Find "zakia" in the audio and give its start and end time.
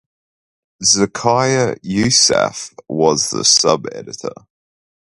0.83-1.77